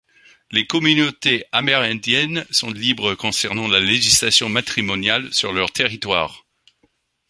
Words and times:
Les 0.49 0.65
communautés 0.65 1.45
amérindiennes 1.51 2.43
sont 2.49 2.71
libres 2.71 3.13
concernant 3.13 3.67
la 3.67 3.79
législation 3.79 4.49
matrimonial 4.49 5.31
sur 5.31 5.53
leurs 5.53 5.71
territoires. 5.71 6.43